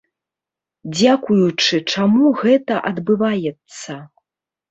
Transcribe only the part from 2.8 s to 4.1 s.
адбываецца?